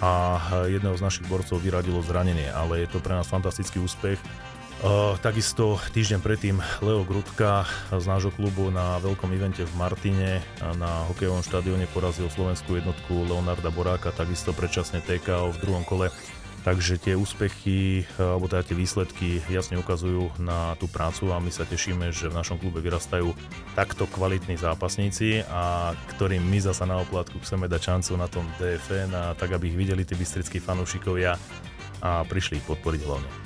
a 0.00 0.40
jedného 0.68 0.96
z 0.96 1.04
našich 1.04 1.26
borcov 1.28 1.60
vyradilo 1.60 2.04
zranenie, 2.04 2.48
ale 2.52 2.84
je 2.84 2.88
to 2.92 2.98
pre 3.00 3.16
nás 3.16 3.28
fantastický 3.28 3.80
úspech. 3.80 4.20
Uh, 4.84 5.16
takisto 5.24 5.80
týždeň 5.96 6.20
predtým 6.20 6.60
Leo 6.84 7.00
Grudka 7.00 7.64
z 7.88 8.04
nášho 8.04 8.28
klubu 8.28 8.68
na 8.68 9.00
veľkom 9.00 9.32
evente 9.32 9.64
v 9.64 9.72
Martine 9.72 10.44
na 10.76 11.08
hokejovom 11.08 11.40
štadióne 11.40 11.88
porazil 11.96 12.28
slovenskú 12.28 12.76
jednotku 12.76 13.24
Leonarda 13.24 13.72
Boráka, 13.72 14.12
takisto 14.12 14.52
predčasne 14.52 15.00
TKO 15.00 15.56
v 15.56 15.60
druhom 15.64 15.80
kole 15.80 16.12
Takže 16.66 16.98
tie 16.98 17.14
úspechy, 17.14 18.02
alebo 18.18 18.50
teda 18.50 18.66
tie 18.66 18.74
výsledky 18.74 19.38
jasne 19.46 19.78
ukazujú 19.78 20.34
na 20.42 20.74
tú 20.82 20.90
prácu 20.90 21.30
a 21.30 21.38
my 21.38 21.46
sa 21.46 21.62
tešíme, 21.62 22.10
že 22.10 22.26
v 22.26 22.34
našom 22.34 22.58
klube 22.58 22.82
vyrastajú 22.82 23.30
takto 23.78 24.10
kvalitní 24.10 24.58
zápasníci 24.58 25.46
a 25.46 25.94
ktorým 26.18 26.42
my 26.42 26.58
zasa 26.58 26.82
na 26.82 26.98
oplatku 26.98 27.38
chceme 27.38 27.70
dať 27.70 27.80
šancu 27.86 28.12
na 28.18 28.26
tom 28.26 28.42
DFN 28.58 29.14
a 29.14 29.38
tak, 29.38 29.54
aby 29.54 29.70
ich 29.70 29.78
videli 29.78 30.02
tí 30.02 30.18
bystrickí 30.18 30.58
fanúšikovia 30.58 31.38
a 32.02 32.26
prišli 32.26 32.58
ich 32.58 32.66
podporiť 32.66 33.00
hlavne. 33.06 33.45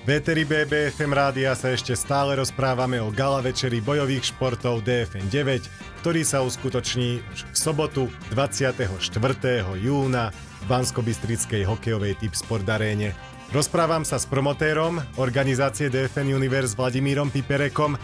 Véteri 0.00 0.48
BBFM 0.48 1.12
rádia 1.12 1.52
sa 1.52 1.76
ešte 1.76 1.92
stále 1.92 2.32
rozprávame 2.32 2.96
o 3.04 3.12
gala 3.12 3.44
večeri 3.44 3.84
bojových 3.84 4.32
športov 4.32 4.80
DFN 4.80 5.28
9, 5.28 6.00
ktorý 6.00 6.24
sa 6.24 6.40
uskutoční 6.40 7.20
už 7.20 7.44
v 7.44 7.56
sobotu 7.56 8.02
24. 8.32 8.96
júna 9.76 10.32
v 10.32 10.64
Bansko-Bystrickej 10.72 11.68
hokejovej 11.68 12.16
typ 12.16 12.32
sport 12.32 12.64
aréne. 12.64 13.12
Rozprávam 13.52 14.00
sa 14.00 14.16
s 14.16 14.24
promotérom 14.24 15.04
organizácie 15.20 15.92
DFN 15.92 16.32
Universe 16.32 16.72
Vladimírom 16.80 17.28
Piperekom. 17.28 18.00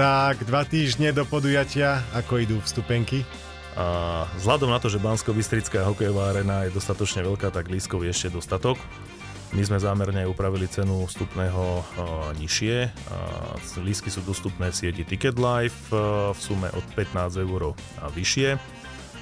Tak 0.00 0.48
dva 0.48 0.64
týždne 0.64 1.12
do 1.12 1.28
podujatia, 1.28 2.08
ako 2.16 2.40
idú 2.40 2.56
vstupenky? 2.64 3.28
A 3.76 4.24
vzhľadom 4.40 4.72
na 4.72 4.80
to, 4.80 4.88
že 4.88 4.96
Bansko-Bystrická 4.96 5.84
hokejová 5.84 6.32
arena 6.32 6.64
je 6.64 6.72
dostatočne 6.72 7.20
veľká, 7.20 7.52
tak 7.52 7.68
lískov 7.68 8.00
je 8.08 8.16
ešte 8.16 8.32
dostatok. 8.32 8.80
My 9.56 9.64
sme 9.64 9.80
zámerne 9.80 10.28
upravili 10.28 10.68
cenu 10.68 11.08
vstupného 11.08 11.64
uh, 11.80 11.84
nižšie. 12.36 12.92
Uh, 13.08 13.80
lísky 13.80 14.12
sú 14.12 14.20
dostupné 14.20 14.68
v 14.68 14.76
sieti 14.76 15.02
Ticket 15.08 15.40
Life 15.40 15.88
uh, 15.88 16.36
v 16.36 16.38
sume 16.38 16.68
od 16.68 16.84
15 16.92 17.48
eur 17.48 17.72
a 18.04 18.12
vyššie. 18.12 18.60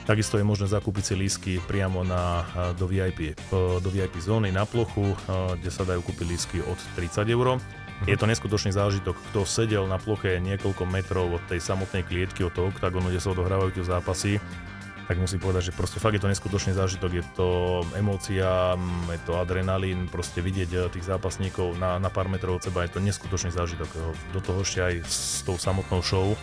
Takisto 0.06 0.38
je 0.38 0.46
možné 0.46 0.66
zakúpiť 0.66 1.02
si 1.02 1.14
lísky 1.18 1.52
priamo 1.66 2.06
na, 2.06 2.46
do, 2.78 2.86
VIP, 2.86 3.34
do 3.50 3.90
VIP 3.90 4.14
zóny 4.22 4.54
na 4.54 4.62
plochu, 4.62 5.02
kde 5.58 5.66
sa 5.66 5.82
dajú 5.82 5.98
kúpiť 6.06 6.26
lísky 6.30 6.58
od 6.62 6.78
30 6.94 7.26
eur. 7.26 7.58
Je 8.06 8.14
to 8.14 8.30
neskutočný 8.30 8.70
zážitok. 8.70 9.18
Kto 9.34 9.42
sedel 9.42 9.82
na 9.90 9.98
ploche 9.98 10.38
niekoľko 10.38 10.86
metrov 10.86 11.26
od 11.34 11.42
tej 11.50 11.58
samotnej 11.58 12.06
klietky, 12.06 12.46
od 12.46 12.54
toho 12.54 12.70
oktagonu, 12.70 13.10
kde 13.10 13.18
sa 13.18 13.34
odohrávajú 13.34 13.74
tie 13.74 13.82
zápasy, 13.82 14.32
tak 15.06 15.22
musím 15.22 15.38
povedať, 15.38 15.70
že 15.70 15.76
proste 15.78 16.02
fakt 16.02 16.18
je 16.18 16.22
to 16.22 16.30
neskutočný 16.30 16.74
zážitok, 16.74 17.10
je 17.14 17.24
to 17.38 17.48
emócia, 17.94 18.74
je 19.10 19.20
to 19.22 19.38
adrenalín, 19.38 20.10
proste 20.10 20.42
vidieť 20.42 20.70
eh, 20.74 20.80
tých 20.90 21.06
zápasníkov 21.06 21.78
na, 21.78 22.02
na 22.02 22.10
pár 22.10 22.26
metrov 22.26 22.58
od 22.58 22.66
seba, 22.66 22.82
je 22.82 22.98
to 22.98 23.00
neskutočný 23.00 23.54
zážitok. 23.54 23.88
Do 24.34 24.40
toho 24.42 24.66
ešte 24.66 24.82
aj 24.82 24.94
s 25.06 25.46
tou 25.46 25.54
samotnou 25.54 26.02
show, 26.02 26.34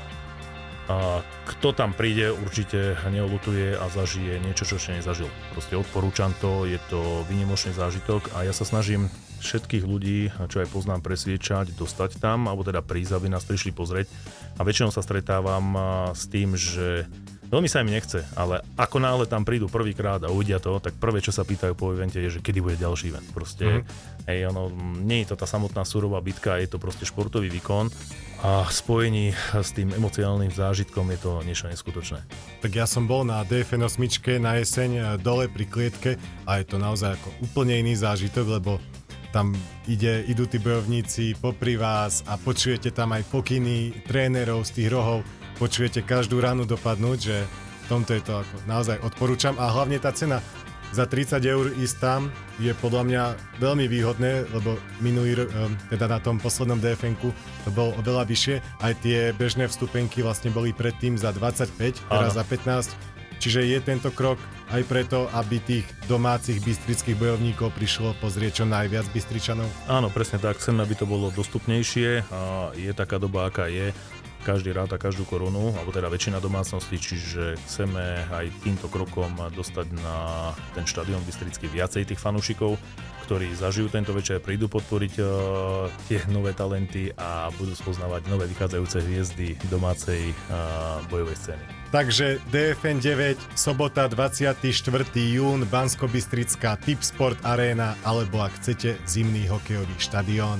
a 0.84 1.24
kto 1.48 1.72
tam 1.72 1.96
príde, 1.96 2.28
určite 2.36 3.00
neolutuje 3.08 3.72
a 3.72 3.88
zažije 3.88 4.44
niečo, 4.44 4.68
čo 4.68 4.76
ešte 4.76 5.00
nezažil. 5.00 5.32
Proste 5.56 5.80
odporúčam 5.80 6.36
to, 6.44 6.68
je 6.68 6.76
to 6.92 7.24
vynimočný 7.32 7.72
zážitok 7.72 8.36
a 8.36 8.44
ja 8.44 8.52
sa 8.52 8.68
snažím 8.68 9.08
všetkých 9.40 9.84
ľudí, 9.84 10.32
čo 10.52 10.64
aj 10.64 10.72
poznám, 10.72 11.00
presviečať, 11.00 11.76
dostať 11.76 12.20
tam, 12.20 12.52
alebo 12.52 12.68
teda 12.68 12.84
prísť, 12.84 13.16
aby 13.16 13.28
nás 13.32 13.48
prišli 13.48 13.72
pozrieť. 13.72 14.12
A 14.60 14.68
väčšinou 14.68 14.92
sa 14.92 15.04
stretávam 15.04 15.76
s 16.12 16.28
tým, 16.28 16.56
že 16.56 17.08
Veľmi 17.54 17.70
sa 17.70 17.86
im 17.86 17.94
nechce, 17.94 18.26
ale 18.34 18.66
ako 18.74 18.98
náhle 18.98 19.30
tam 19.30 19.46
prídu 19.46 19.70
prvýkrát 19.70 20.18
a 20.26 20.34
uvidia 20.34 20.58
to, 20.58 20.82
tak 20.82 20.98
prvé, 20.98 21.22
čo 21.22 21.30
sa 21.30 21.46
pýtajú 21.46 21.78
po 21.78 21.94
evente, 21.94 22.18
je, 22.18 22.34
že 22.34 22.42
kedy 22.42 22.66
bude 22.66 22.82
ďalší 22.82 23.14
event. 23.14 23.30
Proste, 23.30 23.86
mm-hmm. 23.86 24.26
hej, 24.26 24.40
ono, 24.50 24.74
nie 25.06 25.22
je 25.22 25.30
to 25.30 25.36
tá 25.38 25.46
samotná 25.46 25.86
surová 25.86 26.18
bitka, 26.18 26.58
je 26.58 26.66
to 26.66 26.82
proste 26.82 27.06
športový 27.06 27.54
výkon 27.54 27.94
a 28.42 28.66
spojení 28.74 29.38
s 29.54 29.70
tým 29.70 29.94
emocionálnym 29.94 30.50
zážitkom 30.50 31.06
je 31.14 31.20
to 31.22 31.32
niečo 31.46 31.70
neskutočné. 31.70 32.26
Tak 32.66 32.74
ja 32.74 32.90
som 32.90 33.06
bol 33.06 33.22
na 33.22 33.46
DFN 33.46 33.86
8 33.86 34.02
na 34.42 34.58
jeseň 34.58 34.90
e, 34.98 35.02
dole 35.22 35.46
pri 35.46 35.70
klietke 35.70 36.12
a 36.50 36.58
je 36.58 36.66
to 36.66 36.82
naozaj 36.82 37.22
ako 37.22 37.30
úplne 37.46 37.78
iný 37.78 37.94
zážitok, 37.94 38.50
lebo 38.50 38.82
tam 39.30 39.54
ide, 39.86 40.26
idú 40.26 40.50
tí 40.50 40.58
bojovníci 40.58 41.38
popri 41.38 41.78
vás 41.78 42.26
a 42.26 42.34
počujete 42.34 42.90
tam 42.90 43.14
aj 43.14 43.30
pokyny 43.30 43.94
trénerov 44.10 44.66
z 44.66 44.82
tých 44.82 44.90
rohov, 44.90 45.22
počujete 45.58 46.02
každú 46.02 46.40
ránu 46.42 46.66
dopadnúť, 46.66 47.18
že 47.20 47.38
v 47.84 47.86
tomto 47.92 48.16
je 48.16 48.24
to 48.24 48.34
ako 48.40 48.56
naozaj 48.66 48.98
odporúčam 49.04 49.56
a 49.60 49.68
hlavne 49.70 50.00
tá 50.00 50.16
cena 50.16 50.40
za 50.94 51.10
30 51.10 51.42
eur 51.42 51.66
ísť 51.74 51.98
tam 51.98 52.30
je 52.62 52.70
podľa 52.78 53.04
mňa 53.10 53.24
veľmi 53.58 53.90
výhodné, 53.90 54.46
lebo 54.54 54.78
minulý, 55.02 55.50
teda 55.90 56.06
na 56.06 56.22
tom 56.22 56.38
poslednom 56.38 56.78
dfn 56.78 57.18
to 57.66 57.70
bolo 57.74 57.98
oveľa 57.98 58.30
vyššie, 58.30 58.62
aj 58.86 58.94
tie 59.02 59.34
bežné 59.34 59.66
vstupenky 59.66 60.22
vlastne 60.22 60.54
boli 60.54 60.70
predtým 60.70 61.18
za 61.18 61.34
25, 61.34 61.98
teraz 61.98 62.38
za 62.38 62.46
15, 62.46 62.94
čiže 63.42 63.66
je 63.66 63.80
tento 63.82 64.14
krok 64.14 64.38
aj 64.70 64.86
preto, 64.86 65.30
aby 65.34 65.58
tých 65.62 65.86
domácich 66.06 66.62
bystrických 66.62 67.18
bojovníkov 67.18 67.74
prišlo 67.74 68.14
pozrieť 68.22 68.62
čo 68.62 68.66
najviac 68.66 69.06
Bystričanov? 69.14 69.70
Áno, 69.86 70.10
presne 70.10 70.42
tak. 70.42 70.58
Chceme, 70.58 70.82
aby 70.82 70.98
to 70.98 71.06
bolo 71.06 71.30
dostupnejšie 71.30 72.26
a 72.34 72.72
je 72.74 72.90
taká 72.94 73.22
doba, 73.22 73.50
aká 73.50 73.70
je. 73.70 73.94
Každý 74.44 74.76
ráta 74.76 75.00
každú 75.00 75.24
korunu, 75.24 75.72
alebo 75.80 75.96
teda 75.96 76.12
väčšina 76.12 76.44
domácností, 76.44 77.00
čiže 77.00 77.56
chceme 77.64 78.28
aj 78.28 78.52
týmto 78.60 78.92
krokom 78.92 79.32
dostať 79.56 79.88
na 80.04 80.52
ten 80.76 80.84
štadión 80.84 81.24
Bystrický 81.24 81.72
viacej 81.72 82.12
tých 82.12 82.20
fanúšikov, 82.20 82.76
ktorí 83.24 83.56
zažijú 83.56 83.88
tento 83.88 84.12
večer, 84.12 84.44
prídu 84.44 84.68
podporiť 84.68 85.14
uh, 85.24 85.88
tie 86.12 86.20
nové 86.28 86.52
talenty 86.52 87.16
a 87.16 87.48
budú 87.56 87.72
spoznávať 87.72 88.28
nové 88.28 88.52
vychádzajúce 88.52 89.00
hviezdy 89.00 89.56
domácej 89.72 90.36
uh, 90.52 91.00
bojovej 91.08 91.40
scény. 91.40 91.64
Takže 91.96 92.44
DFN 92.52 93.00
9, 93.00 93.56
sobota 93.56 94.12
24. 94.12 94.60
jún, 95.16 95.64
Bansko-Bystrická 95.72 96.76
Tip 96.84 97.00
Sport 97.00 97.40
Arena, 97.48 97.96
alebo 98.04 98.44
ak 98.44 98.60
chcete, 98.60 99.00
zimný 99.08 99.48
hokejový 99.48 99.96
štadión. 100.02 100.60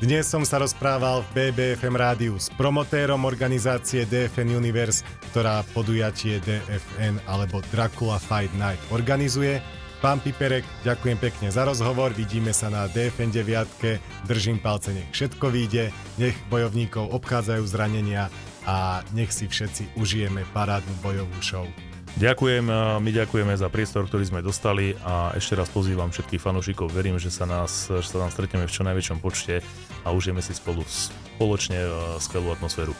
Dnes 0.00 0.24
som 0.24 0.48
sa 0.48 0.56
rozprával 0.56 1.20
v 1.28 1.52
BBFM 1.52 1.92
rádiu 1.92 2.40
s 2.40 2.48
promotérom 2.56 3.20
organizácie 3.28 4.08
DFN 4.08 4.56
Universe, 4.56 5.04
ktorá 5.28 5.60
podujatie 5.76 6.40
DFN 6.40 7.20
alebo 7.28 7.60
Dracula 7.68 8.16
Fight 8.16 8.48
Night 8.56 8.80
organizuje. 8.96 9.60
Pán 10.00 10.24
Piperek, 10.24 10.64
ďakujem 10.88 11.20
pekne 11.20 11.52
za 11.52 11.68
rozhovor, 11.68 12.16
vidíme 12.16 12.56
sa 12.56 12.72
na 12.72 12.88
DFN 12.88 13.28
9, 13.28 14.24
držím 14.24 14.64
palce, 14.64 14.96
nech 14.96 15.12
všetko 15.12 15.52
vyjde, 15.52 15.92
nech 16.16 16.36
bojovníkov 16.48 17.12
obchádzajú 17.20 17.64
zranenia 17.68 18.32
a 18.64 19.04
nech 19.12 19.28
si 19.28 19.52
všetci 19.52 20.00
užijeme 20.00 20.48
parádnu 20.56 20.96
bojovú 21.04 21.36
show. 21.44 21.68
Ďakujem, 22.18 22.66
my 23.00 23.10
ďakujeme 23.14 23.54
za 23.54 23.70
priestor, 23.70 24.04
ktorý 24.10 24.26
sme 24.26 24.40
dostali 24.42 24.92
a 25.06 25.30
ešte 25.38 25.54
raz 25.54 25.70
pozývam 25.70 26.10
všetkých 26.10 26.42
fanúšikov. 26.42 26.90
Verím, 26.90 27.16
že 27.22 27.30
sa, 27.30 27.46
nás, 27.46 27.86
že 27.86 28.08
sa 28.08 28.18
nám 28.20 28.34
stretneme 28.34 28.66
v 28.66 28.74
čo 28.74 28.82
najväčšom 28.82 29.22
počte 29.22 29.62
a 30.02 30.08
užijeme 30.10 30.42
si 30.42 30.52
spolu 30.52 30.82
spoločne 30.84 31.80
skvelú 32.20 32.52
atmosféru. 32.52 32.92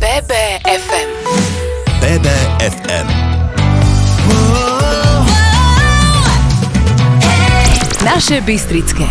BBFM 0.00 1.10
BBFM 2.00 3.06
Naše 8.00 8.40
Bystrické 8.40 9.04